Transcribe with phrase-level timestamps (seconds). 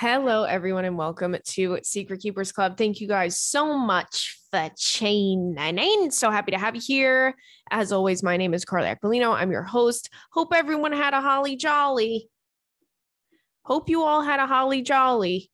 [0.00, 2.76] Hello, everyone, and welcome to Secret Keepers Club.
[2.76, 7.34] Thank you guys so much for tuning So happy to have you here.
[7.72, 9.34] As always, my name is Carly Aquilino.
[9.34, 10.08] I'm your host.
[10.30, 12.30] Hope everyone had a holly jolly.
[13.62, 15.50] Hope you all had a holly jolly.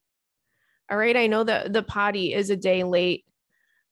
[0.90, 1.16] All right.
[1.16, 3.24] I know that the potty is a day late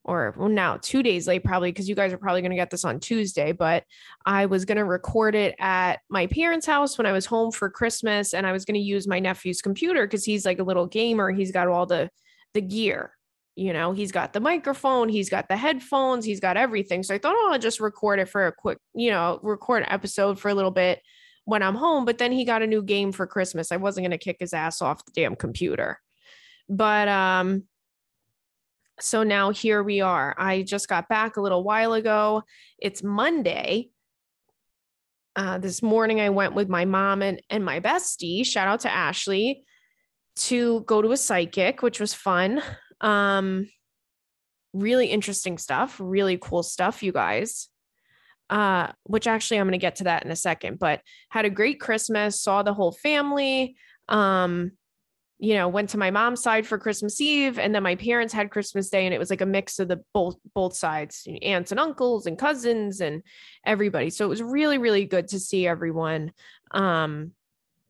[0.04, 2.70] or well, now two days late, probably because you guys are probably going to get
[2.70, 3.52] this on Tuesday.
[3.52, 3.84] But
[4.26, 7.70] I was going to record it at my parents' house when I was home for
[7.70, 10.86] Christmas, and I was going to use my nephew's computer because he's like a little
[10.86, 11.30] gamer.
[11.30, 12.10] He's got all the
[12.54, 13.12] the gear,
[13.54, 13.92] you know.
[13.92, 17.02] He's got the microphone, he's got the headphones, he's got everything.
[17.02, 20.40] So I thought, oh, I'll just record it for a quick, you know, record episode
[20.40, 21.00] for a little bit
[21.44, 22.04] when I'm home.
[22.04, 23.70] But then he got a new game for Christmas.
[23.70, 26.00] I wasn't going to kick his ass off the damn computer,
[26.68, 27.64] but um
[29.02, 30.34] so now here we are.
[30.38, 32.42] I just got back a little while ago.
[32.78, 33.90] It's Monday.
[35.34, 38.92] Uh, this morning, I went with my mom and, and my bestie, shout out to
[38.92, 39.64] Ashley,
[40.36, 42.62] to go to a psychic, which was fun.
[43.00, 43.68] Um,
[44.72, 47.68] really interesting stuff, really cool stuff, you guys.
[48.50, 51.50] Uh, which actually I'm going to get to that in a second, but had a
[51.50, 53.76] great Christmas, saw the whole family.
[54.10, 54.72] Um,
[55.42, 58.52] you know, went to my mom's side for Christmas Eve, and then my parents had
[58.52, 61.80] Christmas Day, and it was like a mix of the both both sides, aunts and
[61.80, 63.24] uncles and cousins and
[63.66, 64.08] everybody.
[64.08, 66.30] So it was really, really good to see everyone
[66.70, 67.32] um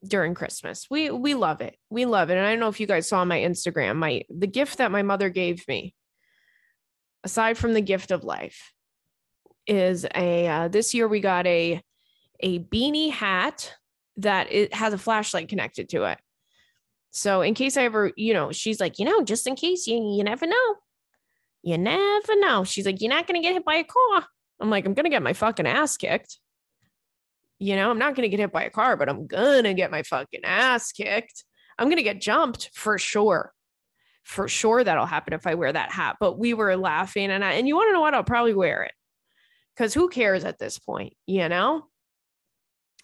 [0.02, 0.86] during Christmas.
[0.88, 1.76] We we love it.
[1.90, 2.38] We love it.
[2.38, 5.02] And I don't know if you guys saw my Instagram, my the gift that my
[5.02, 5.94] mother gave me,
[7.22, 8.72] aside from the gift of life,
[9.66, 11.82] is a uh, this year we got a
[12.40, 13.74] a beanie hat
[14.16, 16.18] that it has a flashlight connected to it.
[17.12, 19.96] So in case I ever, you know, she's like, you know, just in case you
[20.16, 20.74] you never know.
[21.62, 22.64] You never know.
[22.64, 24.26] She's like, you're not gonna get hit by a car.
[24.58, 26.38] I'm like, I'm gonna get my fucking ass kicked.
[27.58, 30.02] You know, I'm not gonna get hit by a car, but I'm gonna get my
[30.02, 31.44] fucking ass kicked.
[31.78, 33.52] I'm gonna get jumped for sure.
[34.24, 36.16] For sure that'll happen if I wear that hat.
[36.18, 38.14] But we were laughing and I and you want to know what?
[38.14, 38.92] I'll probably wear it.
[39.76, 41.84] Cause who cares at this point, you know?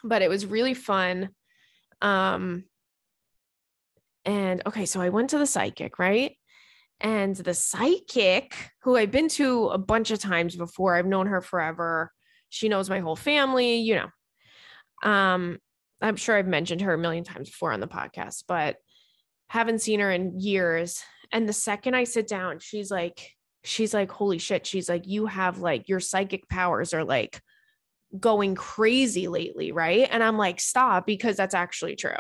[0.03, 1.31] But it was really fun.
[2.01, 2.65] Um,
[4.29, 6.37] and okay, so I went to the psychic, right?
[7.01, 11.41] And the psychic, who I've been to a bunch of times before, I've known her
[11.41, 12.13] forever.
[12.51, 15.11] She knows my whole family, you know.
[15.11, 15.59] Um,
[16.03, 18.77] I'm sure I've mentioned her a million times before on the podcast, but
[19.49, 21.03] haven't seen her in years.
[21.33, 23.35] And the second I sit down, she's like,
[23.65, 24.67] she's like, holy shit.
[24.67, 27.41] She's like, you have like your psychic powers are like
[28.21, 30.07] going crazy lately, right?
[30.11, 32.13] And I'm like, stop, because that's actually true.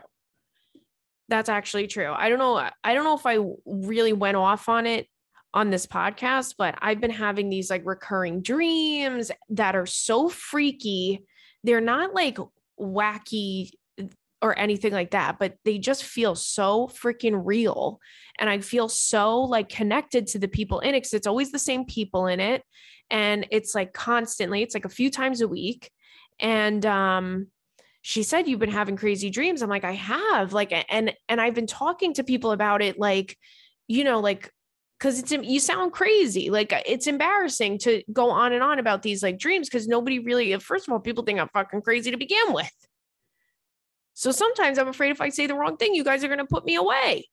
[1.29, 2.13] That's actually true.
[2.17, 2.69] I don't know.
[2.83, 5.07] I don't know if I really went off on it
[5.53, 11.25] on this podcast, but I've been having these like recurring dreams that are so freaky.
[11.65, 12.39] They're not like
[12.81, 13.71] wacky
[14.41, 17.99] or anything like that, but they just feel so freaking real.
[18.39, 21.59] And I feel so like connected to the people in it because it's always the
[21.59, 22.63] same people in it.
[23.11, 25.91] And it's like constantly, it's like a few times a week.
[26.39, 27.49] And um,
[28.03, 29.63] she said you've been having crazy dreams.
[29.63, 33.37] I'm like i have like and and i've been talking to people about it like
[33.87, 34.53] you know like
[34.99, 39.03] because it's you sound crazy like uh, it's embarrassing to go on and on about
[39.03, 42.11] these like dreams because nobody really uh, first of all people think i'm fucking crazy
[42.11, 42.71] to begin with.
[44.15, 46.47] So sometimes i'm afraid if i say the wrong thing you guys are going to
[46.47, 47.29] put me away.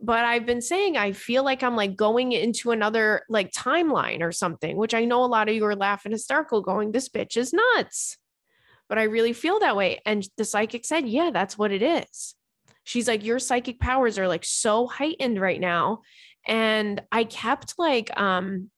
[0.00, 4.30] But I've been saying I feel like I'm like going into another like timeline or
[4.30, 7.52] something, which I know a lot of you are laughing hysterical, going, This bitch is
[7.52, 8.17] nuts
[8.88, 10.00] but I really feel that way.
[10.06, 12.34] And the psychic said, Yeah, that's what it is.
[12.84, 16.02] She's like, Your psychic powers are like so heightened right now.
[16.46, 18.70] And I kept like, um,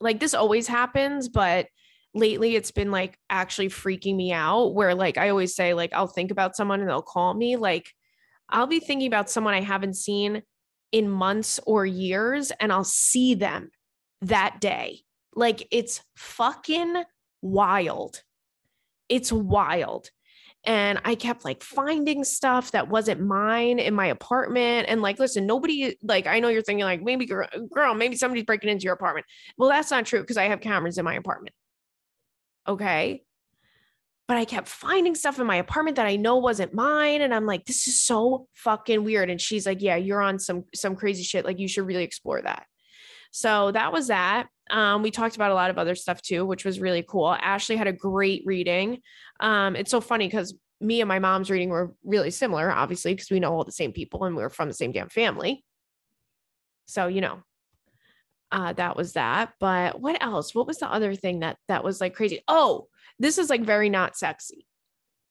[0.00, 1.66] like this always happens, but
[2.14, 6.06] lately it's been like actually freaking me out where like I always say, like, I'll
[6.06, 7.56] think about someone and they'll call me.
[7.56, 7.90] Like,
[8.48, 10.42] I'll be thinking about someone I haven't seen
[10.92, 13.70] in months or years, and I'll see them
[14.22, 15.00] that day.
[15.34, 17.02] Like, it's fucking
[17.42, 18.22] wild
[19.08, 20.10] it's wild.
[20.66, 24.88] And I kept like finding stuff that wasn't mine in my apartment.
[24.88, 28.44] And like, listen, nobody, like, I know you're thinking, like, maybe girl, girl maybe somebody's
[28.44, 29.26] breaking into your apartment.
[29.58, 31.54] Well, that's not true because I have cameras in my apartment.
[32.66, 33.24] Okay.
[34.26, 37.20] But I kept finding stuff in my apartment that I know wasn't mine.
[37.20, 39.28] And I'm like, this is so fucking weird.
[39.28, 41.44] And she's like, yeah, you're on some, some crazy shit.
[41.44, 42.64] Like, you should really explore that.
[43.36, 44.46] So that was that.
[44.70, 47.34] Um, we talked about a lot of other stuff too, which was really cool.
[47.34, 49.00] Ashley had a great reading.
[49.40, 53.32] Um, it's so funny because me and my mom's reading were really similar, obviously, because
[53.32, 55.64] we know all the same people and we are from the same damn family.
[56.86, 57.42] So, you know,
[58.52, 59.54] uh, that was that.
[59.58, 60.54] But what else?
[60.54, 62.40] What was the other thing that that was like crazy?
[62.46, 62.86] Oh,
[63.18, 64.64] this is like very not sexy.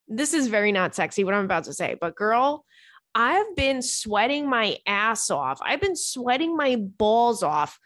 [0.10, 1.96] This is very not sexy, what I'm about to say.
[2.02, 2.66] But girl,
[3.16, 5.60] I've been sweating my ass off.
[5.62, 7.80] I've been sweating my balls off.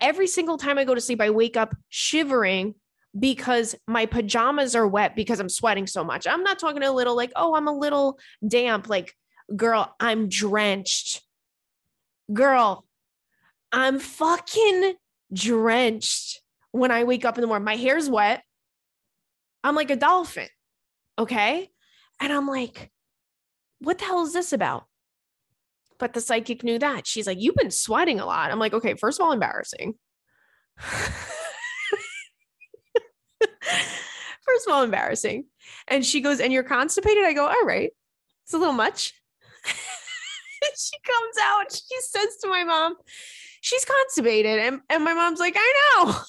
[0.00, 2.74] Every single time I go to sleep, I wake up shivering
[3.18, 6.26] because my pajamas are wet because I'm sweating so much.
[6.26, 8.88] I'm not talking a little like, oh, I'm a little damp.
[8.88, 9.14] Like,
[9.54, 11.22] girl, I'm drenched.
[12.32, 12.86] Girl,
[13.72, 14.94] I'm fucking
[15.32, 16.40] drenched
[16.72, 17.64] when I wake up in the morning.
[17.64, 18.42] My hair's wet.
[19.62, 20.48] I'm like a dolphin.
[21.18, 21.70] Okay.
[22.20, 22.90] And I'm like,
[23.84, 24.84] what the hell is this about?
[25.98, 27.06] But the psychic knew that.
[27.06, 28.50] She's like, You've been sweating a lot.
[28.50, 29.94] I'm like, Okay, first of all, embarrassing.
[30.78, 31.22] first
[34.66, 35.46] of all, embarrassing.
[35.88, 37.24] And she goes, And you're constipated?
[37.24, 37.90] I go, All right.
[38.44, 39.14] It's a little much.
[39.64, 41.72] she comes out.
[41.72, 42.96] She says to my mom,
[43.60, 44.58] She's constipated.
[44.58, 46.14] And, and my mom's like, I know.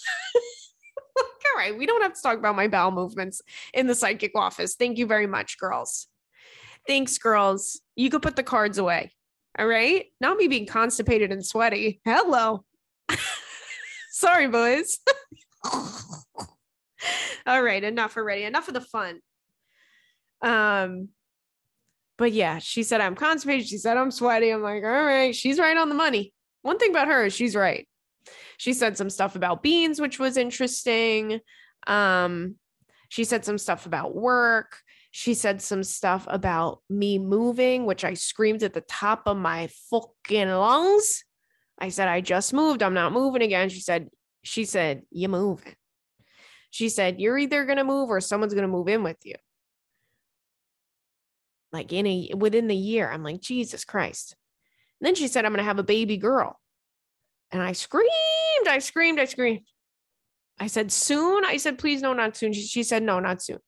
[1.17, 3.41] all right, we don't have to talk about my bowel movements
[3.73, 4.75] in the psychic office.
[4.75, 6.07] Thank you very much, girls.
[6.87, 7.81] Thanks, girls.
[7.95, 9.11] You could put the cards away.
[9.57, 10.05] All right.
[10.19, 12.01] Not me being constipated and sweaty.
[12.05, 12.63] Hello.
[14.11, 14.99] Sorry, boys.
[17.45, 17.83] all right.
[17.83, 18.43] Enough already.
[18.43, 19.19] Enough of the fun.
[20.41, 21.09] Um,
[22.17, 23.67] but yeah, she said I'm constipated.
[23.67, 24.49] She said I'm sweaty.
[24.49, 26.33] I'm like, all right, she's right on the money.
[26.61, 27.87] One thing about her is she's right.
[28.57, 31.41] She said some stuff about beans, which was interesting.
[31.87, 32.55] Um,
[33.09, 34.77] she said some stuff about work.
[35.17, 39.69] She said some stuff about me moving, which I screamed at the top of my
[39.89, 41.23] fucking lungs.
[41.79, 42.83] I said, I just moved.
[42.83, 43.69] I'm not moving again.
[43.69, 44.09] She said,
[44.43, 45.63] she said, you move.
[46.69, 49.35] She said, you're either going to move or someone's going to move in with you.
[51.71, 53.09] Like in a within the year.
[53.09, 54.35] I'm like, Jesus Christ.
[54.99, 56.59] And then she said, I'm going to have a baby girl.
[57.51, 59.61] And I screamed, I screamed, I screamed.
[60.59, 61.45] I said, soon.
[61.45, 62.51] I said, please, no, not soon.
[62.51, 63.59] She, she said, no, not soon.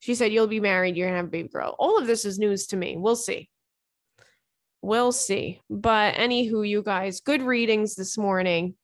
[0.00, 1.76] She said, You'll be married, you're gonna have a baby girl.
[1.78, 2.96] All of this is news to me.
[2.96, 3.48] We'll see.
[4.82, 5.60] We'll see.
[5.68, 8.74] But anywho, you guys, good readings this morning.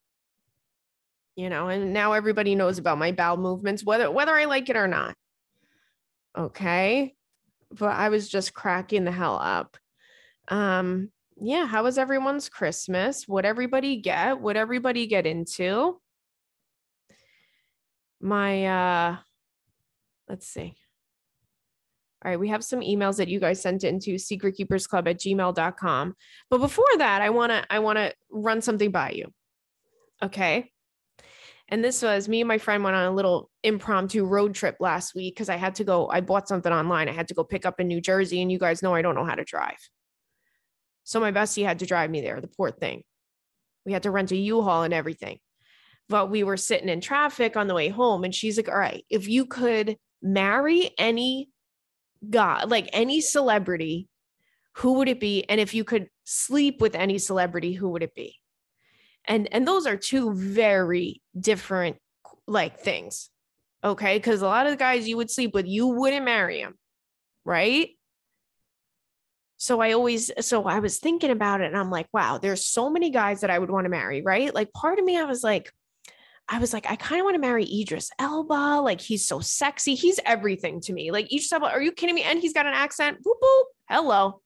[1.35, 4.77] You know, and now everybody knows about my bowel movements, whether whether I like it
[4.77, 5.15] or not.
[6.37, 7.15] Okay.
[7.71, 9.77] But I was just cracking the hell up.
[10.49, 11.11] Um,
[11.41, 13.27] yeah, how was everyone's Christmas?
[13.27, 14.41] What everybody get?
[14.41, 16.01] What everybody get into?
[18.21, 19.17] My uh
[20.29, 20.75] let's see.
[22.27, 26.17] All right, we have some emails that you guys sent into secretkeepersclub at gmail.com.
[26.51, 29.33] But before that, I want to I want to run something by you.
[30.21, 30.73] Okay.
[31.69, 35.15] And this was me and my friend went on a little impromptu road trip last
[35.15, 37.09] week because I had to go, I bought something online.
[37.09, 39.15] I had to go pick up in New Jersey, and you guys know I don't
[39.15, 39.79] know how to drive.
[41.05, 43.05] So my bestie had to drive me there, the poor thing.
[43.85, 45.39] We had to rent a U-Haul and everything.
[46.09, 49.05] But we were sitting in traffic on the way home, and she's like, All right,
[49.11, 51.51] if you could marry any
[52.29, 54.09] God, like any celebrity,
[54.77, 55.45] who would it be?
[55.49, 58.37] And if you could sleep with any celebrity, who would it be?
[59.25, 61.97] And and those are two very different
[62.47, 63.31] like things.
[63.83, 64.21] Okay?
[64.21, 66.79] Cuz a lot of the guys you would sleep with, you wouldn't marry them.
[67.45, 67.91] Right?
[69.59, 72.91] So I always so I was thinking about it and I'm like, wow, there's so
[72.91, 74.55] many guys that I would want to marry, right?
[74.55, 75.73] Like part of me I was like
[76.49, 78.81] I was like, I kind of want to marry Idris Elba.
[78.81, 79.95] Like he's so sexy.
[79.95, 81.11] He's everything to me.
[81.11, 82.23] Like Idris Elba, are you kidding me?
[82.23, 83.19] And he's got an accent.
[83.25, 83.65] Boop, boop.
[83.89, 84.41] Hello.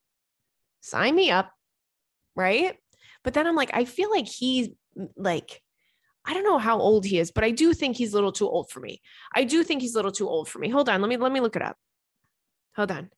[0.80, 1.52] Sign me up.
[2.34, 2.76] Right.
[3.22, 5.62] But then I'm like, I feel like he's mm, like,
[6.24, 8.48] I don't know how old he is, but I do think he's a little too
[8.48, 9.00] old for me.
[9.34, 10.68] I do think he's a little too old for me.
[10.68, 11.00] Hold on.
[11.00, 11.76] Let me let me look it up.
[12.76, 13.10] Hold on.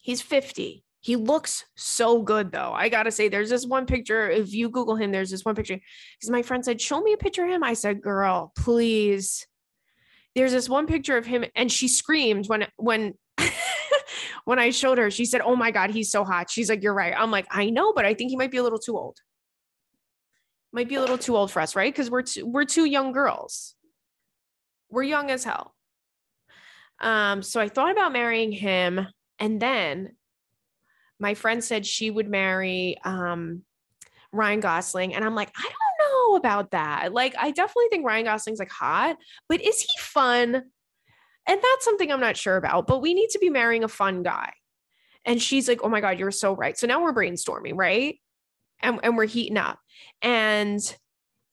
[0.00, 0.85] He's 50.
[1.06, 2.72] He looks so good though.
[2.72, 4.28] I gotta say, there's this one picture.
[4.28, 5.78] If you Google him, there's this one picture.
[6.18, 7.62] Because my friend said, Show me a picture of him.
[7.62, 9.46] I said, Girl, please.
[10.34, 13.14] There's this one picture of him, and she screamed when when
[14.46, 16.50] when I showed her, she said, Oh my God, he's so hot.
[16.50, 17.14] She's like, You're right.
[17.16, 19.18] I'm like, I know, but I think he might be a little too old.
[20.72, 21.94] Might be a little too old for us, right?
[21.94, 23.76] Because we're two, we're two young girls.
[24.90, 25.72] We're young as hell.
[27.00, 29.06] Um, so I thought about marrying him.
[29.38, 30.16] And then
[31.18, 33.62] my friend said she would marry um,
[34.32, 35.14] Ryan Gosling.
[35.14, 35.72] And I'm like, I don't
[36.10, 37.12] know about that.
[37.12, 39.16] Like, I definitely think Ryan Gosling's like hot,
[39.48, 40.54] but is he fun?
[41.48, 44.22] And that's something I'm not sure about, but we need to be marrying a fun
[44.22, 44.52] guy.
[45.24, 46.76] And she's like, oh my God, you're so right.
[46.76, 48.18] So now we're brainstorming, right?
[48.80, 49.78] And, and we're heating up.
[50.22, 50.80] And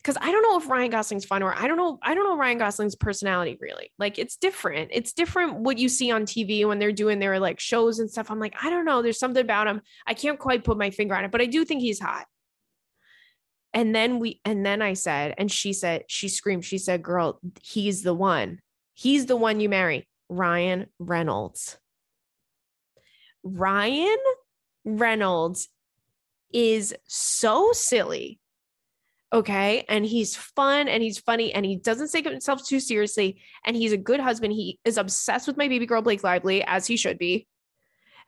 [0.03, 1.98] because I don't know if Ryan Gosling's fun or I don't know.
[2.01, 3.91] I don't know Ryan Gosling's personality really.
[3.98, 4.89] Like it's different.
[4.91, 8.29] It's different what you see on TV when they're doing their like shows and stuff.
[8.29, 9.01] I'm like, I don't know.
[9.01, 9.81] There's something about him.
[10.05, 12.25] I can't quite put my finger on it, but I do think he's hot.
[13.74, 17.39] And then we, and then I said, and she said, she screamed, she said, girl,
[17.62, 18.60] he's the one.
[18.93, 20.07] He's the one you marry.
[20.29, 21.77] Ryan Reynolds.
[23.43, 24.17] Ryan
[24.86, 25.69] Reynolds
[26.53, 28.39] is so silly.
[29.34, 29.84] Okay.
[29.90, 33.42] And he's fun and he's funny and he doesn't take himself too seriously.
[33.66, 34.54] And he's a good husband.
[34.54, 37.48] He is obsessed with my baby girl, Blake Lively, as he should be.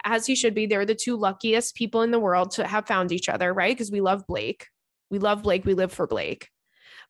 [0.03, 0.65] As he should be.
[0.65, 3.75] They're the two luckiest people in the world to have found each other, right?
[3.75, 4.67] Because we love Blake.
[5.11, 5.63] We love Blake.
[5.63, 6.49] We live for Blake.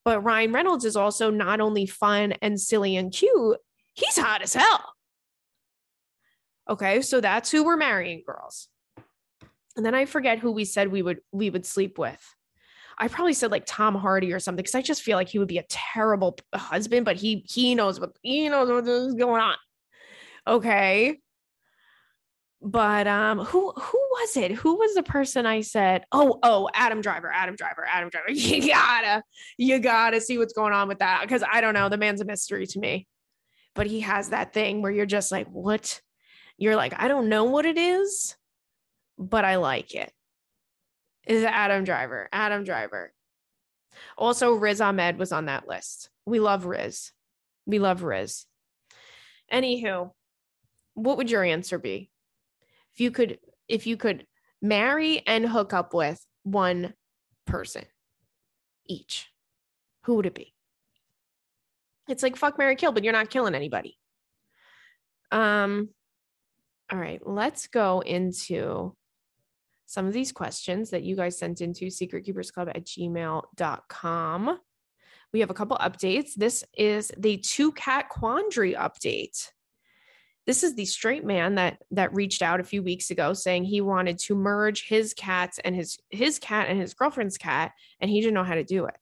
[0.04, 3.58] But Ryan Reynolds is also not only fun and silly and cute,
[3.94, 4.94] he's hot as hell.
[6.70, 7.02] Okay.
[7.02, 8.68] So that's who we're marrying, girls.
[9.78, 12.22] And then I forget who we said we would we would sleep with.
[12.98, 15.48] I probably said like Tom Hardy or something because I just feel like he would
[15.48, 19.56] be a terrible husband, but he he knows what he knows what is going on.
[20.48, 21.20] Okay.
[22.62, 24.52] But um who who was it?
[24.52, 26.06] Who was the person I said?
[26.12, 28.28] Oh, oh, Adam Driver, Adam Driver, Adam Driver.
[28.32, 29.24] You gotta,
[29.58, 31.22] you gotta see what's going on with that.
[31.22, 31.90] Because I don't know.
[31.90, 33.08] The man's a mystery to me.
[33.76, 36.02] But he has that thing where you're just like, what?
[36.58, 38.38] You're like, I don't know what it is,
[39.18, 40.14] but I like it
[41.26, 42.30] is Adam Driver.
[42.32, 43.14] Adam Driver.
[44.18, 46.10] Also, Riz Ahmed was on that list.
[46.26, 47.12] We love Riz.
[47.66, 48.46] We love Riz.
[49.52, 50.12] Anywho,
[50.94, 52.10] what would your answer be?
[52.94, 54.26] If you could, if you could
[54.62, 56.94] marry and hook up with one
[57.46, 57.86] person
[58.86, 59.32] each,
[60.04, 60.54] who would it be?
[62.08, 63.98] It's like fuck marry Kill, but you're not killing anybody.
[65.32, 65.90] Um,
[66.92, 68.96] all right, let's go into
[69.86, 74.60] some of these questions that you guys sent into secretkeepersclub at gmail.com.
[75.34, 76.34] We have a couple updates.
[76.36, 79.50] This is the two cat quandary update.
[80.46, 83.82] This is the straight man that that reached out a few weeks ago saying he
[83.82, 88.22] wanted to merge his cats and his his cat and his girlfriend's cat and he
[88.22, 88.96] didn't know how to do it.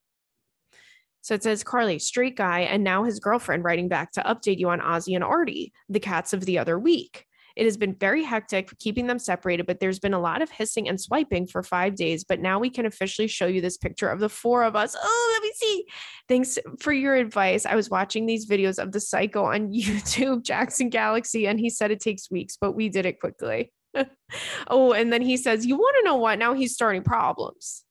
[1.22, 4.70] So it says Carly, straight guy, and now his girlfriend writing back to update you
[4.70, 7.28] on Ozzy and Artie, the cats of the other week.
[7.56, 10.90] It has been very hectic keeping them separated, but there's been a lot of hissing
[10.90, 12.24] and swiping for five days.
[12.24, 14.96] But now we can officially show you this picture of the four of us.
[15.02, 15.86] Oh, let me see.
[16.28, 17.66] Thanks for your advice.
[17.66, 21.92] I was watching these videos of the psycho on YouTube, Jackson Galaxy, and he said
[21.92, 23.72] it takes weeks, but we did it quickly.
[24.68, 26.40] oh, and then he says, You want to know what?
[26.40, 27.84] Now he's starting problems.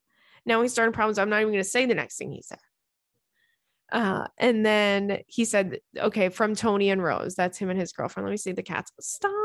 [0.45, 1.19] Now he's starting problems.
[1.19, 2.59] I'm not even going to say the next thing he said.
[3.92, 7.35] Uh, and then he said, okay, from Tony and Rose.
[7.35, 8.26] That's him and his girlfriend.
[8.26, 8.90] Let me see the cats.
[9.00, 9.41] Stop.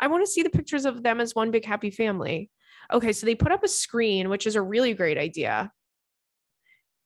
[0.00, 2.50] I want to see the pictures of them as one big happy family.
[2.92, 5.70] Okay, so they put up a screen, which is a really great idea.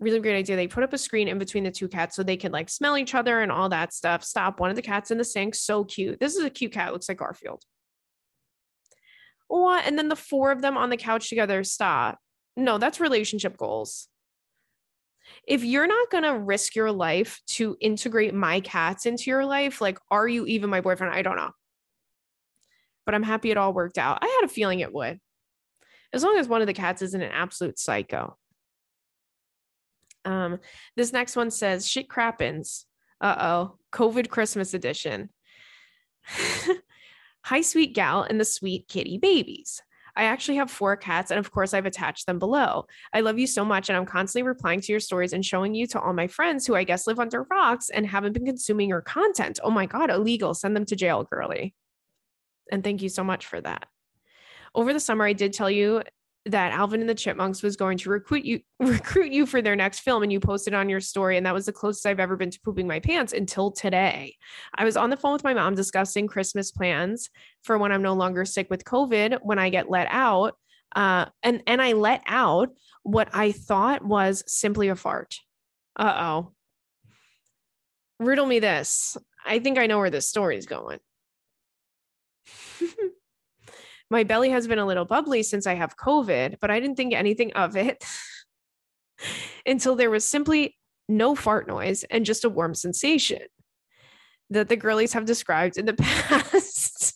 [0.01, 0.57] Really great idea.
[0.57, 2.97] They put up a screen in between the two cats so they can like smell
[2.97, 4.25] each other and all that stuff.
[4.25, 4.61] Stop.
[4.61, 5.55] One of the cats in the sink.
[5.55, 6.21] So cute.
[6.21, 6.93] This is a cute cat.
[6.93, 7.63] Looks like Garfield.
[9.49, 9.87] What?
[9.87, 11.63] And then the four of them on the couch together.
[11.65, 12.19] Stop.
[12.57, 14.09] No, that's relationship goals
[15.47, 19.81] if you're not going to risk your life to integrate my cats into your life,
[19.81, 21.15] like, are you even my boyfriend?
[21.15, 21.51] I don't know.
[23.07, 24.19] But I'm happy it all worked out.
[24.23, 25.21] I had a feeling it would,
[26.13, 28.37] as long as one of the cats isn't an absolute psycho.
[30.25, 30.59] Um,
[30.97, 32.85] this next one says shit crappens.
[33.21, 35.31] Uh oh, COVID Christmas edition.
[37.45, 39.83] Hi, sweet gal and the sweet kitty babies.
[40.17, 42.87] I actually have four cats, and of course, I've attached them below.
[43.13, 45.87] I love you so much, and I'm constantly replying to your stories and showing you
[45.89, 49.01] to all my friends who I guess live under rocks and haven't been consuming your
[49.01, 49.59] content.
[49.63, 50.55] Oh my God, illegal.
[50.55, 51.75] Send them to jail, girly.
[52.71, 53.87] And thank you so much for that.
[54.75, 56.03] Over the summer, I did tell you
[56.47, 60.01] that Alvin and the Chipmunks was going to recruit you recruit you for their next
[60.01, 62.51] film and you posted on your story and that was the closest I've ever been
[62.51, 64.37] to pooping my pants until today.
[64.75, 67.31] I was on the phone with my mom discussing Christmas plans
[67.63, 70.55] for when I'm no longer sick with COVID when I get let out
[70.95, 72.71] uh, and and I let out
[73.03, 75.37] what I thought was simply a fart.
[75.99, 76.53] Uh-oh.
[78.21, 79.17] Riddle me this.
[79.45, 80.99] I think I know where this story is going.
[84.11, 87.15] My belly has been a little bubbly since I have COVID, but I didn't think
[87.15, 88.05] anything of it
[89.67, 90.77] until there was simply
[91.09, 93.43] no fart noise and just a warm sensation
[94.51, 97.15] that the girlies have described in the past.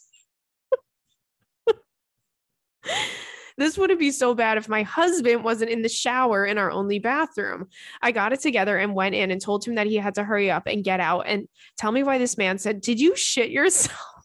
[3.58, 6.99] this wouldn't be so bad if my husband wasn't in the shower in our only
[6.99, 7.68] bathroom.
[8.00, 10.50] I got it together and went in and told him that he had to hurry
[10.50, 14.17] up and get out and tell me why this man said, Did you shit yourself?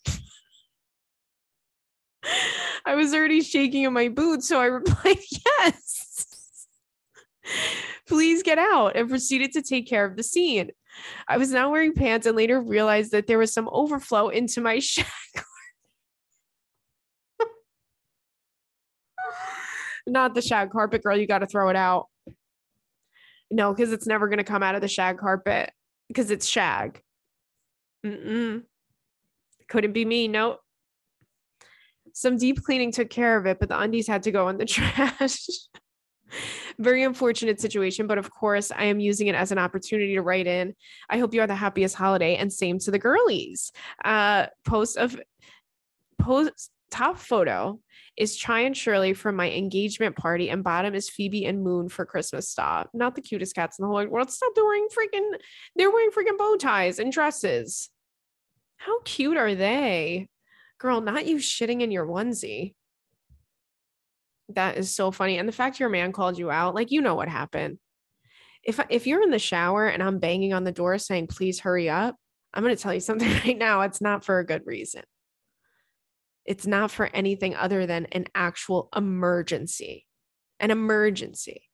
[2.86, 5.18] I was already shaking in my boots, so I replied,
[5.60, 6.68] Yes.
[8.08, 10.72] Please get out and proceeded to take care of the scene.
[11.28, 14.80] I was now wearing pants and later realized that there was some overflow into my
[14.80, 15.06] shag.
[20.06, 21.18] Not the shag carpet, girl.
[21.18, 22.08] You got to throw it out.
[23.50, 25.72] No, because it's never going to come out of the shag carpet
[26.08, 27.02] because it's shag.
[28.06, 28.64] Mm-mm.
[29.70, 30.28] Couldn't be me.
[30.28, 30.63] Nope.
[32.14, 34.66] Some deep cleaning took care of it, but the undies had to go in the
[34.66, 35.48] trash.
[36.80, 40.48] Very unfortunate situation, but of course, I am using it as an opportunity to write
[40.48, 40.74] in.
[41.10, 43.72] I hope you are the happiest holiday, and same to the girlies.
[44.04, 45.20] Uh, post of
[46.20, 47.80] post top photo
[48.16, 52.06] is Chai and Shirley from my engagement party, and bottom is Phoebe and Moon for
[52.06, 52.50] Christmas.
[52.50, 52.90] Stop.
[52.94, 54.32] Not the cutest cats in the whole world.
[54.32, 54.54] Stop.
[54.56, 55.32] They're wearing freaking.
[55.76, 57.90] They're wearing freaking bow ties and dresses.
[58.78, 60.30] How cute are they?
[60.84, 62.76] Girl, not you shitting in your onesie.
[64.50, 65.38] That is so funny.
[65.38, 67.80] And the fact your man called you out, like you know what happened.
[68.66, 71.90] If if you're in the shower and I'm banging on the door saying, please hurry
[71.90, 72.18] up,
[72.54, 73.80] I'm going to tell you something right now.
[73.84, 75.04] It's not for a good reason.
[76.44, 80.06] It's not for anything other than an actual emergency.
[80.60, 81.70] An emergency.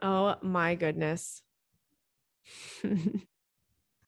[0.00, 1.42] Oh my goodness.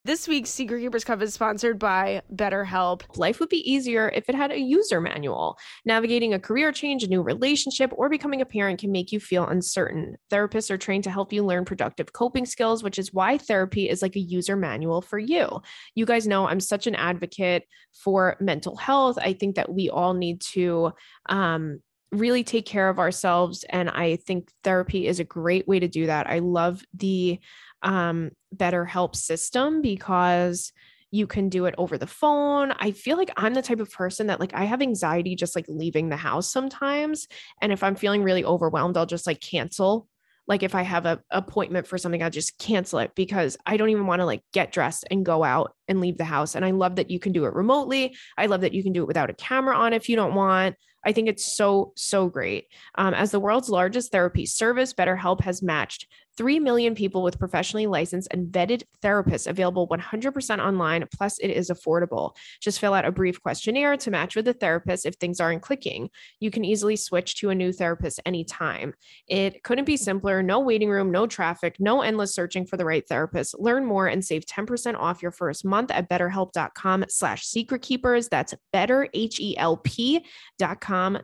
[0.03, 3.03] This week's Secret Keepers Club is sponsored by BetterHelp.
[3.17, 5.59] Life would be easier if it had a user manual.
[5.85, 9.45] Navigating a career change, a new relationship, or becoming a parent can make you feel
[9.45, 10.15] uncertain.
[10.31, 14.01] Therapists are trained to help you learn productive coping skills, which is why therapy is
[14.01, 15.61] like a user manual for you.
[15.93, 19.19] You guys know I'm such an advocate for mental health.
[19.21, 20.93] I think that we all need to
[21.29, 21.79] um,
[22.11, 23.63] really take care of ourselves.
[23.69, 26.27] And I think therapy is a great way to do that.
[26.27, 27.39] I love the
[27.81, 30.73] um, BetterHelp system because
[31.11, 32.71] you can do it over the phone.
[32.71, 35.65] I feel like I'm the type of person that like I have anxiety just like
[35.67, 37.27] leaving the house sometimes.
[37.61, 40.07] And if I'm feeling really overwhelmed, I'll just like cancel.
[40.47, 43.89] Like if I have a appointment for something, I'll just cancel it because I don't
[43.89, 46.55] even want to like get dressed and go out and leave the house.
[46.55, 48.15] And I love that you can do it remotely.
[48.37, 50.75] I love that you can do it without a camera on if you don't want.
[51.03, 52.67] I think it's so, so great.
[52.95, 56.07] Um, as the world's largest therapy service, BetterHelp has matched
[56.37, 61.05] 3 million people with professionally licensed and vetted therapists available 100% online.
[61.15, 62.35] Plus, it is affordable.
[62.61, 66.09] Just fill out a brief questionnaire to match with a therapist if things aren't clicking.
[66.39, 68.93] You can easily switch to a new therapist anytime.
[69.27, 70.41] It couldn't be simpler.
[70.41, 73.59] No waiting room, no traffic, no endless searching for the right therapist.
[73.59, 78.27] Learn more and save 10% off your first month at betterhelp.com slash secret keepers.
[78.29, 79.57] That's better, H-E-L-P.com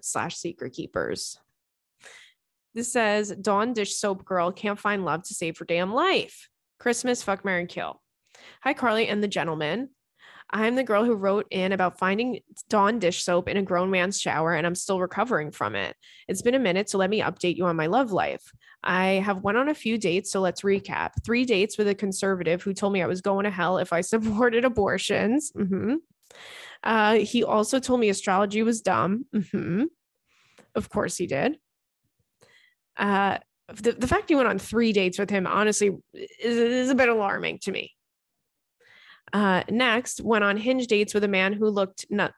[0.01, 1.37] slash secret keepers.
[2.73, 6.49] This says Dawn Dish Soap Girl can't find love to save her damn life.
[6.79, 8.01] Christmas, fuck, marry, kill.
[8.61, 9.89] Hi, Carly and the gentleman.
[10.49, 14.19] I'm the girl who wrote in about finding Dawn dish soap in a grown man's
[14.19, 15.95] shower, and I'm still recovering from it.
[16.27, 18.51] It's been a minute, so let me update you on my love life.
[18.83, 21.11] I have went on a few dates, so let's recap.
[21.25, 24.01] Three dates with a conservative who told me I was going to hell if I
[24.01, 25.51] supported abortions.
[25.51, 25.95] Mm-hmm.
[26.83, 29.25] Uh, he also told me astrology was dumb.
[29.35, 29.85] Mm-hmm.
[30.75, 31.57] Of course, he did
[32.97, 33.37] uh,
[33.73, 37.09] the, the fact you went on three dates with him honestly is, is a bit
[37.09, 37.91] alarming to me.
[39.33, 42.33] Uh, next, went on hinge dates with a man who looked not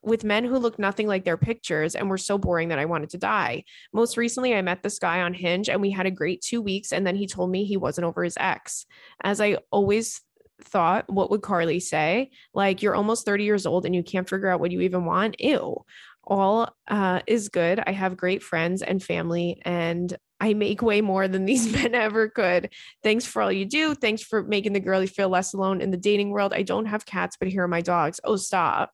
[0.00, 3.10] with men who looked nothing like their pictures and were so boring that I wanted
[3.10, 3.64] to die.
[3.92, 6.92] Most recently, I met this guy on Hinge and we had a great two weeks.
[6.92, 8.86] And then he told me he wasn't over his ex.
[9.24, 10.20] As I always
[10.62, 12.30] thought, what would Carly say?
[12.54, 15.40] Like, you're almost 30 years old and you can't figure out what you even want.
[15.40, 15.84] Ew
[16.24, 17.82] all uh, is good.
[17.84, 22.28] I have great friends and family, and I make way more than these men ever
[22.28, 22.72] could.
[23.02, 23.94] Thanks for all you do.
[23.94, 26.52] Thanks for making the girlie feel less alone in the dating world.
[26.52, 28.20] I don't have cats, but here are my dogs.
[28.24, 28.92] Oh, stop.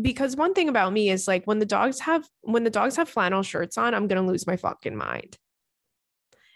[0.00, 3.08] Because one thing about me is like when the dogs have when the dogs have
[3.08, 5.38] flannel shirts on, I'm gonna lose my fucking mind.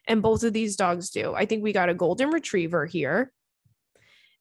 [0.09, 1.35] And both of these dogs do.
[1.35, 3.33] I think we got a golden retriever here.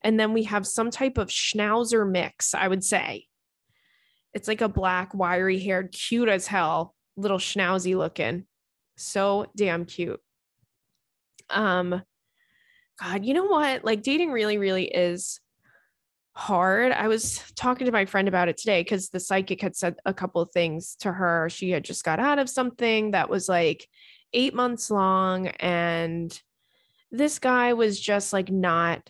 [0.02, 3.28] And then we have some type of schnauzer mix, I would say
[4.38, 8.46] it's like a black, wiry haired, cute as hell, little schnauzy looking.
[8.98, 10.20] So damn cute.
[11.50, 12.02] Um,
[13.02, 13.86] God, you know what?
[13.86, 15.40] Like dating really, really is
[16.34, 16.92] hard.
[16.92, 20.14] I was talking to my friend about it today because the psychic had said a
[20.14, 21.50] couple of things to her.
[21.50, 23.88] She had just got out of something that was like
[24.34, 26.40] eight months long, and
[27.12, 29.10] this guy was just like not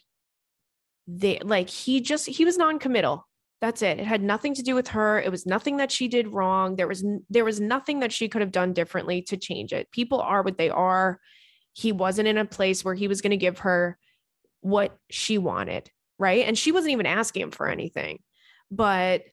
[1.08, 3.26] they like he just he was non-committal
[3.60, 4.00] that's it.
[4.00, 5.20] It had nothing to do with her.
[5.20, 6.76] It was nothing that she did wrong.
[6.76, 9.91] There was there was nothing that she could have done differently to change it.
[9.91, 11.20] People are what they are.
[11.74, 13.98] He wasn't in a place where he was going to give her
[14.62, 15.89] what she wanted,
[16.20, 16.46] right?
[16.46, 18.20] And she wasn't even asking him for anything.
[18.70, 19.24] But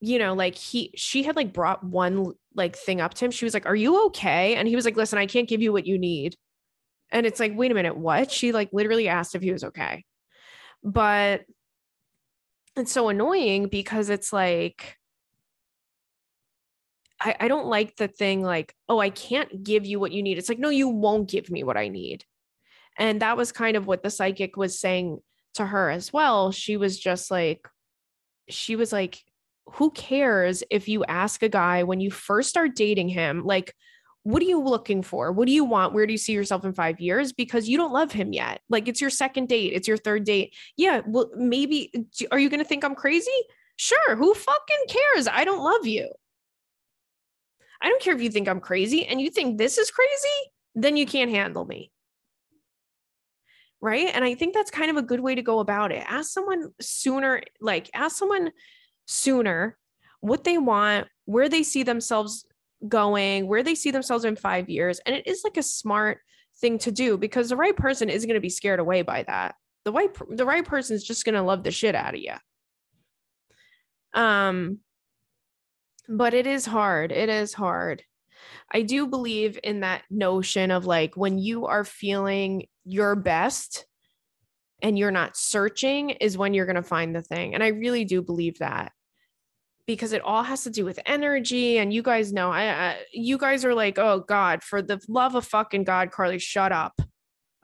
[0.00, 3.30] you know, like he she had like brought one like thing up to him.
[3.30, 5.72] She was like, "Are you okay?" And he was like, "Listen, I can't give you
[5.72, 6.36] what you need."
[7.10, 10.04] And it's like, "Wait a minute, what?" She like literally asked if he was okay.
[10.82, 11.42] But
[12.76, 14.96] it's so annoying because it's like
[17.20, 20.38] I, I don't like the thing like, oh, I can't give you what you need.
[20.38, 22.24] It's like, no, you won't give me what I need.
[22.98, 25.20] And that was kind of what the psychic was saying
[25.54, 26.52] to her as well.
[26.52, 27.66] She was just like,
[28.48, 29.18] she was like,
[29.72, 33.74] who cares if you ask a guy when you first start dating him, like,
[34.24, 35.30] what are you looking for?
[35.32, 35.92] What do you want?
[35.92, 37.32] Where do you see yourself in five years?
[37.32, 38.62] Because you don't love him yet.
[38.70, 40.54] Like, it's your second date, it's your third date.
[40.76, 41.02] Yeah.
[41.06, 41.92] Well, maybe,
[42.32, 43.30] are you going to think I'm crazy?
[43.76, 44.16] Sure.
[44.16, 45.28] Who fucking cares?
[45.28, 46.10] I don't love you.
[47.82, 50.96] I don't care if you think I'm crazy and you think this is crazy, then
[50.96, 51.92] you can't handle me.
[53.82, 54.10] Right.
[54.14, 56.02] And I think that's kind of a good way to go about it.
[56.08, 58.52] Ask someone sooner, like, ask someone
[59.06, 59.76] sooner
[60.20, 62.46] what they want, where they see themselves
[62.88, 65.00] going, where they see themselves in five years.
[65.04, 66.18] And it is like a smart
[66.60, 69.54] thing to do because the right person isn't going to be scared away by that.
[69.84, 72.34] The right, the right person is just going to love the shit out of you.
[74.14, 74.78] Um,
[76.08, 77.12] but it is hard.
[77.12, 78.02] It is hard.
[78.72, 83.86] I do believe in that notion of like when you are feeling your best
[84.82, 87.54] and you're not searching is when you're going to find the thing.
[87.54, 88.92] And I really do believe that
[89.86, 93.38] because it all has to do with energy and you guys know I, I you
[93.38, 97.00] guys are like, "Oh god, for the love of fucking god, Carly, shut up."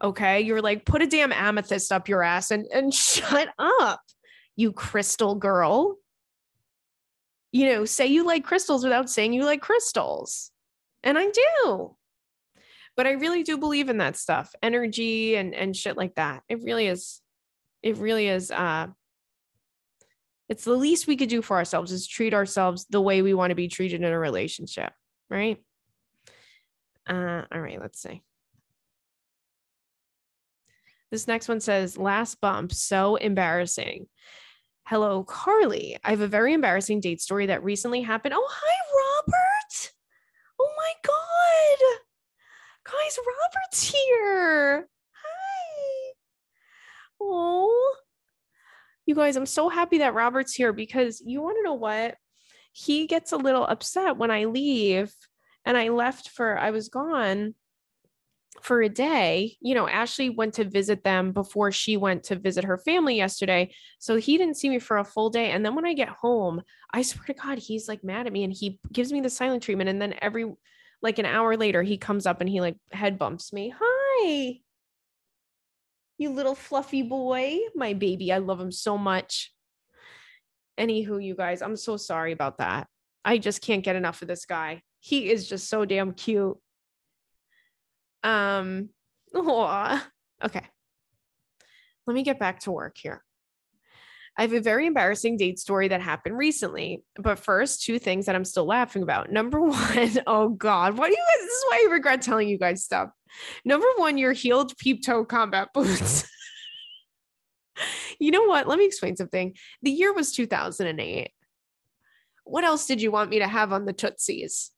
[0.03, 0.41] Okay?
[0.41, 4.01] You're like, "Put a damn amethyst up your ass and and shut up."
[4.57, 5.97] You crystal girl
[7.53, 10.51] you know, say you like crystals without saying you like crystals.
[11.03, 11.97] And I do.
[12.97, 16.43] But I really do believe in that stuff, energy and and shit like that.
[16.49, 17.21] It really is
[17.83, 18.89] it really is uh
[20.51, 23.53] it's the least we could do for ourselves is treat ourselves the way we want
[23.53, 24.93] to be treated in a relationship,
[25.31, 25.59] right?
[27.09, 28.21] Uh all right, let's see.
[31.13, 34.07] This next one says last bump so embarrassing.
[34.87, 35.97] Hello, Carly.
[36.03, 38.35] I have a very embarrassing date story that recently happened.
[38.37, 39.93] Oh, hi, Robert.
[40.61, 42.01] Oh my God.
[42.85, 44.89] Guys, Robert's here.
[45.13, 46.13] Hi.
[47.21, 47.95] Oh,
[49.11, 52.15] you guys, I'm so happy that Robert's here because you want to know what?
[52.71, 55.13] He gets a little upset when I leave
[55.65, 57.57] and I left for, I was gone
[58.63, 59.57] for a day.
[59.61, 63.75] You know, Ashley went to visit them before she went to visit her family yesterday.
[63.99, 65.51] So he didn't see me for a full day.
[65.51, 66.63] And then when I get home,
[66.95, 69.65] I swear to God, he's like mad at me and he gives me the silent
[69.65, 69.91] treatment.
[69.91, 70.53] And then every
[71.03, 73.75] like an hour later, he comes up and he like head bumps me.
[73.77, 74.61] Hi,
[76.21, 78.31] you little fluffy boy, my baby.
[78.31, 79.53] I love him so much.
[80.79, 82.89] Anywho, you guys, I'm so sorry about that.
[83.25, 84.83] I just can't get enough of this guy.
[85.01, 86.57] He is just so damn cute.
[88.23, 88.91] Um,
[89.35, 90.03] oh,
[90.45, 90.67] okay.
[92.07, 93.25] Let me get back to work here.
[94.37, 97.03] I have a very embarrassing date story that happened recently.
[97.17, 99.33] But first, two things that I'm still laughing about.
[99.33, 101.47] Number one, oh God, why do you guys?
[101.47, 103.11] This is why I regret telling you guys stuff.
[103.65, 106.29] Number one, your heeled peep toe combat boots.
[108.19, 108.69] you know what?
[108.69, 109.55] Let me explain something.
[109.83, 111.31] The year was 2008.
[112.45, 114.71] What else did you want me to have on the Tootsies?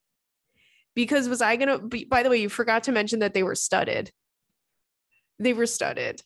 [0.95, 3.55] because was I gonna be, by the way, you forgot to mention that they were
[3.55, 4.11] studded.
[5.39, 6.23] They were studded.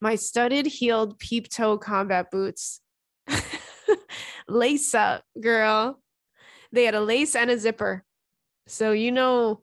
[0.00, 2.80] My studded heeled peep toe combat boots.
[4.48, 6.00] lace up, girl.
[6.72, 8.04] They had a lace and a zipper.
[8.66, 9.62] So you know,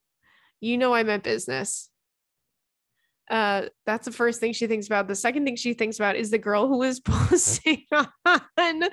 [0.61, 1.89] you know I meant business.
[3.31, 5.07] Uh, that's the first thing she thinks about.
[5.07, 7.85] The second thing she thinks about is the girl who was posting
[8.25, 8.83] on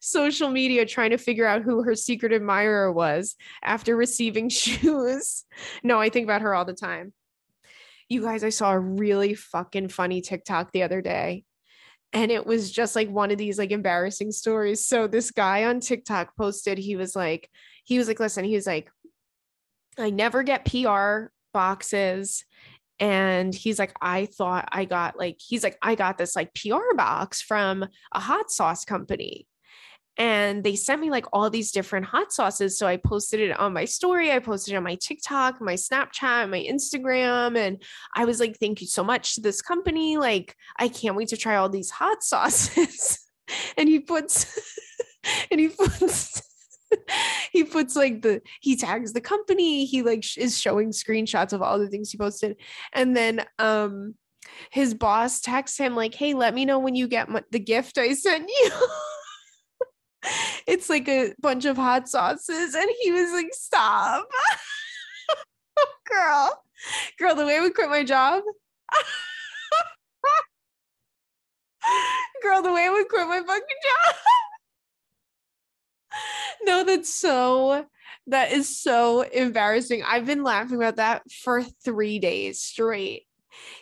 [0.00, 5.44] social media trying to figure out who her secret admirer was after receiving shoes.
[5.84, 7.12] No, I think about her all the time.
[8.08, 11.44] You guys, I saw a really fucking funny TikTok the other day.
[12.12, 14.84] And it was just like one of these like embarrassing stories.
[14.84, 17.50] So this guy on TikTok posted, he was like,
[17.84, 18.90] he was like, listen, he was like,
[19.98, 22.44] I never get PR boxes.
[22.98, 26.94] And he's like i thought i got like he's like i got this like pr
[26.96, 29.46] box from a hot sauce company.
[30.18, 32.78] And they sent me like all these different hot sauces.
[32.78, 34.32] So i posted it on my story.
[34.32, 37.56] I posted it on my tiktok my snapchat my instagram.
[37.56, 37.82] And
[38.14, 40.16] i was like thank you so much to this company.
[40.16, 43.18] Like i can't wait to try all these hot sauces.
[43.76, 44.46] And he puts
[45.50, 46.42] and he puts
[47.52, 51.62] he puts like the he tags the company he like sh- is showing screenshots of
[51.62, 52.56] all the things he posted.
[52.92, 54.14] And then um
[54.70, 58.14] his boss texts him like hey let me know when you get the gift i
[58.14, 58.70] sent you.
[60.66, 64.26] It's like a bunch of hot sauces and he was like stop.
[66.08, 66.64] Girl
[67.18, 68.42] girl the way I would quit my job.
[72.42, 74.14] Girl the way I would quit my fucking job
[76.62, 77.86] no, that's so
[78.28, 80.02] that is so embarrassing.
[80.06, 83.24] I've been laughing about that for three days straight.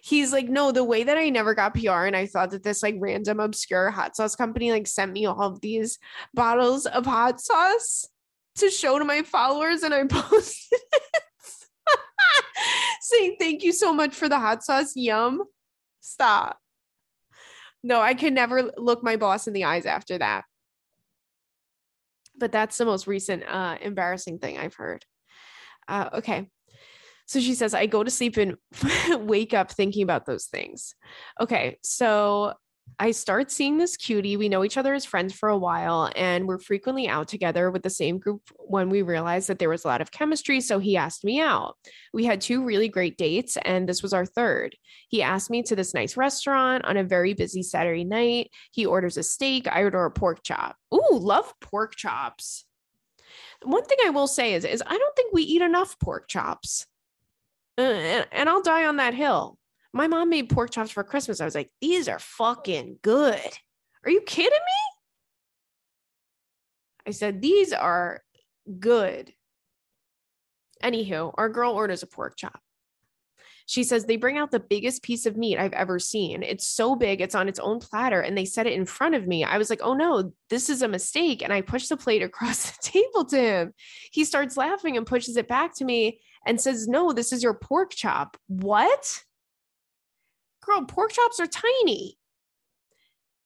[0.02, 2.82] he's like, no, the way that I never got PR and I thought that this
[2.82, 5.98] like random obscure hot sauce company like sent me all of these
[6.34, 8.08] bottles of hot sauce
[8.56, 11.22] to show to my followers and I posted it
[13.00, 14.92] saying thank you so much for the hot sauce.
[14.94, 15.42] Yum.
[16.00, 16.58] Stop.
[17.82, 20.44] No, I can never look my boss in the eyes after that.
[22.38, 25.04] But that's the most recent uh, embarrassing thing I've heard.
[25.88, 26.48] Uh, okay.
[27.26, 28.56] So she says, I go to sleep and
[29.26, 30.94] wake up thinking about those things.
[31.40, 31.78] Okay.
[31.82, 32.54] So
[32.98, 34.36] I start seeing this cutie.
[34.36, 37.82] We know each other as friends for a while, and we're frequently out together with
[37.82, 40.60] the same group when we realized that there was a lot of chemistry.
[40.60, 41.76] So he asked me out.
[42.12, 44.76] We had two really great dates, and this was our third.
[45.08, 48.50] He asked me to this nice restaurant on a very busy Saturday night.
[48.70, 50.76] He orders a steak, I order a pork chop.
[50.94, 52.64] Ooh, love pork chops.
[53.62, 56.86] One thing I will say is, is I don't think we eat enough pork chops.
[57.76, 59.58] Uh, and, and I'll die on that hill.
[59.94, 61.40] My mom made pork chops for Christmas.
[61.40, 63.40] I was like, these are fucking good.
[64.04, 65.00] Are you kidding me?
[67.06, 68.20] I said, these are
[68.80, 69.32] good.
[70.82, 72.60] Anywho, our girl orders a pork chop.
[73.66, 76.42] She says they bring out the biggest piece of meat I've ever seen.
[76.42, 79.28] It's so big, it's on its own platter, and they set it in front of
[79.28, 79.44] me.
[79.44, 81.40] I was like, oh no, this is a mistake.
[81.40, 83.74] And I push the plate across the table to him.
[84.10, 87.54] He starts laughing and pushes it back to me and says, no, this is your
[87.54, 88.36] pork chop.
[88.48, 89.23] What?
[90.64, 92.18] Girl, pork chops are tiny.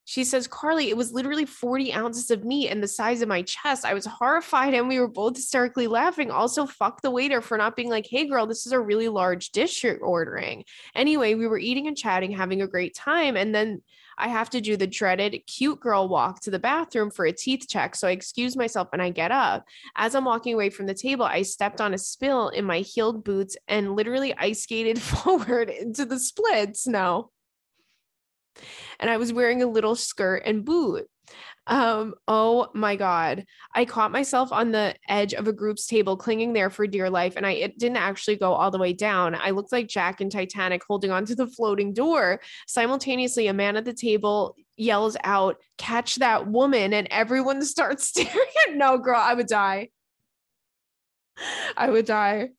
[0.09, 3.43] She says, Carly, it was literally 40 ounces of meat and the size of my
[3.43, 3.85] chest.
[3.85, 6.31] I was horrified and we were both hysterically laughing.
[6.31, 9.51] Also, fuck the waiter for not being like, hey, girl, this is a really large
[9.51, 10.65] dish you're ordering.
[10.95, 13.37] Anyway, we were eating and chatting, having a great time.
[13.37, 13.83] And then
[14.19, 17.67] I have to do the dreaded cute girl walk to the bathroom for a teeth
[17.69, 17.95] check.
[17.95, 19.65] So I excuse myself and I get up.
[19.97, 23.25] As I'm walking away from the table, I stepped on a spill in my heeled
[23.25, 27.31] boots and literally ice skated forward into the split snow
[29.01, 31.09] and I was wearing a little skirt and boot.
[31.69, 33.45] Um, oh my God.
[33.75, 37.37] I caught myself on the edge of a group's table, clinging there for dear life.
[37.37, 39.35] And I it didn't actually go all the way down.
[39.35, 42.41] I looked like Jack in Titanic holding onto the floating door.
[42.67, 46.95] Simultaneously, a man at the table yells out, Catch that woman.
[46.95, 49.21] And everyone starts staring at no girl.
[49.21, 49.91] I would die.
[51.77, 52.51] I would die.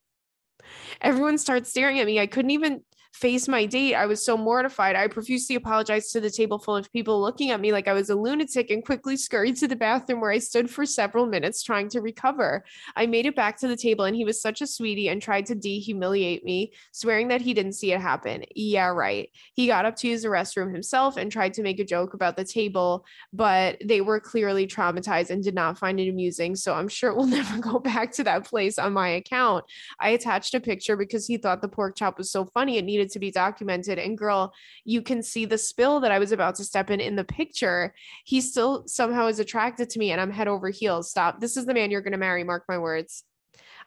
[1.02, 2.20] Everyone starts staring at me.
[2.20, 3.96] I couldn't even face my date.
[3.96, 4.96] I was so mortified.
[4.96, 8.10] I profusely apologized to the table full of people looking at me like I was
[8.10, 11.90] a lunatic and quickly scurried to the bathroom where I stood for several minutes trying
[11.90, 12.64] to recover.
[12.96, 15.48] I made it back to the table and he was such a sweetie and tried
[15.48, 18.46] to dehumiliate me, swearing that he didn't see it happen.
[18.56, 19.30] Yeah, right.
[19.54, 22.38] He got up to use the restroom himself and tried to make a joke about
[22.38, 26.56] the table, but they were clearly traumatized and did not find it amusing.
[26.56, 29.66] So I'm sure we'll never go back to that place on my account.
[30.00, 32.78] I attached a picture because he thought the pork chop was so funny.
[32.78, 33.98] It needed needed to be documented.
[33.98, 37.16] And girl, you can see the spill that I was about to step in in
[37.16, 37.94] the picture.
[38.26, 41.10] He still somehow is attracted to me and I'm head over heels.
[41.10, 41.40] Stop.
[41.40, 42.44] This is the man you're going to marry.
[42.44, 43.24] Mark my words.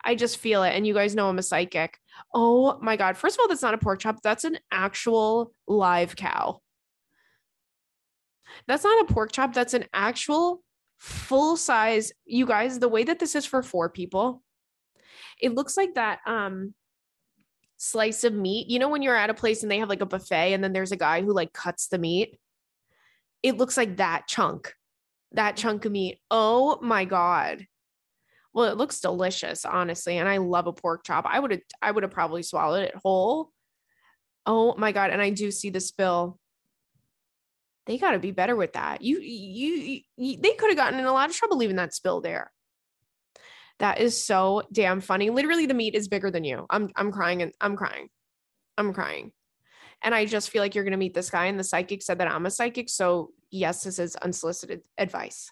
[0.03, 0.71] I just feel it.
[0.71, 1.97] And you guys know I'm a psychic.
[2.33, 3.15] Oh my God.
[3.15, 4.21] First of all, that's not a pork chop.
[4.21, 6.59] That's an actual live cow.
[8.67, 9.53] That's not a pork chop.
[9.53, 10.63] That's an actual
[10.97, 12.11] full size.
[12.25, 14.43] You guys, the way that this is for four people,
[15.41, 16.19] it looks like that.
[16.25, 16.73] Um,
[17.83, 18.69] slice of meat.
[18.69, 20.71] You know, when you're at a place and they have like a buffet and then
[20.71, 22.39] there's a guy who like cuts the meat?
[23.43, 24.73] It looks like that chunk,
[25.33, 26.19] that chunk of meat.
[26.31, 27.67] Oh my God.
[28.53, 30.17] Well, it looks delicious, honestly.
[30.17, 31.25] And I love a pork chop.
[31.27, 33.51] I would have, I would have probably swallowed it whole.
[34.45, 35.09] Oh my God.
[35.09, 36.39] And I do see the spill.
[37.85, 39.01] They got to be better with that.
[39.01, 42.21] You, you, you they could have gotten in a lot of trouble leaving that spill
[42.21, 42.49] there.
[43.79, 45.29] That is so damn funny.
[45.29, 46.65] Literally, the meat is bigger than you.
[46.69, 48.09] I'm I'm crying and I'm crying.
[48.77, 49.31] I'm crying.
[50.01, 51.45] And I just feel like you're gonna meet this guy.
[51.45, 52.89] And the psychic said that I'm a psychic.
[52.89, 55.51] So yes, this is unsolicited advice.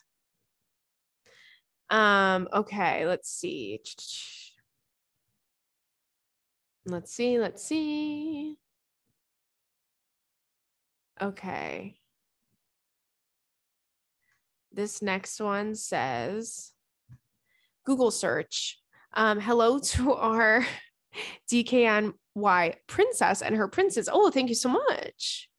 [1.89, 3.81] Um, okay, let's see.
[6.85, 8.57] Let's see, let's see.
[11.21, 11.95] Okay.
[14.71, 16.70] This next one says
[17.85, 18.79] Google search.
[19.13, 20.65] Um, hello to our
[21.51, 24.09] DKNY princess and her princes.
[24.11, 25.49] Oh, thank you so much.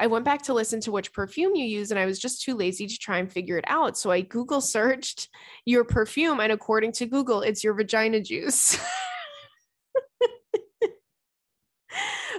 [0.00, 2.56] I went back to listen to which perfume you use, and I was just too
[2.56, 3.98] lazy to try and figure it out.
[3.98, 5.28] So I Google searched
[5.66, 8.78] your perfume, and according to Google, it's your vagina juice.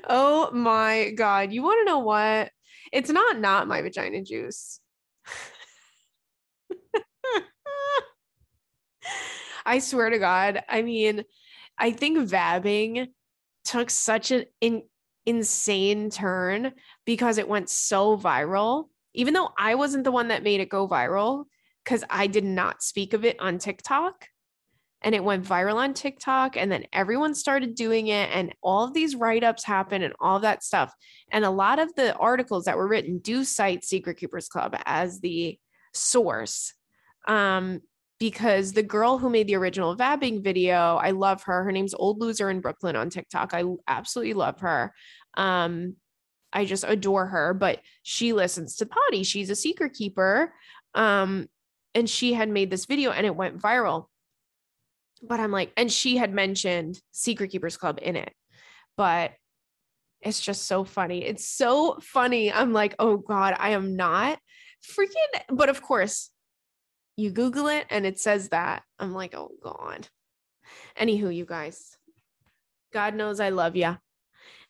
[0.10, 1.54] oh my God.
[1.54, 2.50] You want to know what?
[2.92, 4.81] It's not not my vagina juice.
[9.66, 10.64] I swear to God.
[10.68, 11.24] I mean,
[11.78, 13.08] I think vabbing
[13.64, 14.84] took such an in,
[15.26, 16.74] insane turn
[17.06, 18.86] because it went so viral.
[19.14, 21.46] Even though I wasn't the one that made it go viral,
[21.84, 24.28] because I did not speak of it on TikTok
[25.02, 26.56] and it went viral on TikTok.
[26.56, 30.40] And then everyone started doing it, and all of these write ups happened and all
[30.40, 30.94] that stuff.
[31.32, 35.20] And a lot of the articles that were written do cite Secret Keepers Club as
[35.20, 35.58] the
[35.94, 36.74] source.
[37.28, 37.82] Um,
[38.22, 41.64] because the girl who made the original vabbing video, I love her.
[41.64, 43.52] Her name's Old Loser in Brooklyn on TikTok.
[43.52, 44.94] I absolutely love her.
[45.34, 45.96] Um,
[46.54, 49.24] I just adore her, but she listens to Potty.
[49.24, 50.54] She's a secret keeper.
[50.94, 51.48] Um,
[51.96, 54.06] and she had made this video and it went viral.
[55.24, 58.34] But I'm like, and she had mentioned Secret Keepers Club in it.
[58.98, 59.32] But
[60.22, 61.26] it's just so funny.
[61.26, 62.54] It's so funny.
[62.54, 64.38] I'm like, oh God, I am not
[64.96, 65.42] freaking.
[65.50, 66.31] But of course,
[67.16, 68.84] you Google it and it says that.
[69.00, 70.08] I'm like, oh God.
[71.00, 71.98] Anywho, you guys,
[72.94, 73.98] God knows I love you.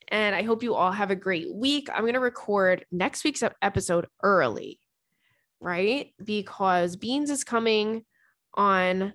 [0.08, 1.90] And I hope you all have a great week.
[1.94, 4.80] I'm going to record next week's episode early,
[5.60, 6.14] right?
[6.24, 8.04] Because Beans is coming
[8.54, 9.14] on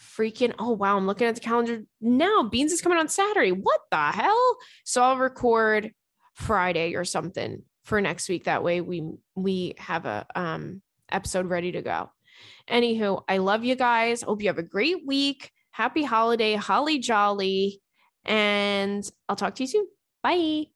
[0.00, 3.80] freaking oh wow i'm looking at the calendar now beans is coming on saturday what
[3.90, 5.92] the hell so i'll record
[6.34, 9.02] friday or something for next week that way we
[9.34, 12.10] we have a um episode ready to go
[12.68, 14.22] anywho i love you guys.
[14.22, 15.52] Hope you have a great week.
[15.72, 17.80] Happy holiday holly jolly
[18.24, 19.86] and i'll talk to you soon.
[20.22, 20.70] Bye